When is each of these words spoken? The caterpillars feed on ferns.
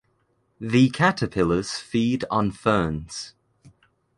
The 0.59 0.89
caterpillars 0.89 1.73
feed 1.77 2.25
on 2.31 2.49
ferns. 2.53 3.35